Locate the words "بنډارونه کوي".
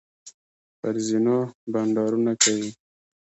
1.71-2.69